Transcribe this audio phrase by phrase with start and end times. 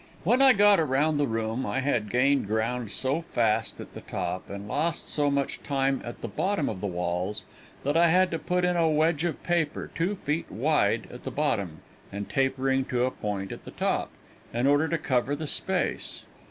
[0.23, 4.49] When I got around the room I had gained ground so fast at the top
[4.49, 7.45] and lost so much time at the bottom of the walls,
[7.83, 11.29] that I had to put in a wedge of paper two feet wide at the
[11.29, 14.09] bottom, and tapering to a point at the top,
[14.51, 16.23] in order to cover the space.